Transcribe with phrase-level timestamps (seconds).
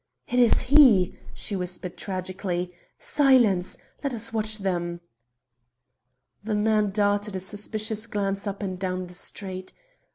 [0.25, 2.73] "It is he!" she whispered tragically.
[2.97, 3.77] "Silence!
[4.03, 4.99] Let us watch them!"
[6.43, 9.73] The man darted a suspicious glance up and down the street.